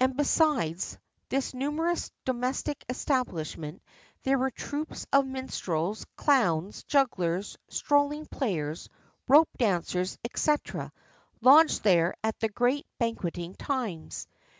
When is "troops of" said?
4.50-5.26